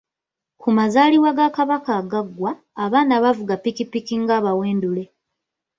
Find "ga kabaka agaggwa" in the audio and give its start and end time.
1.37-2.51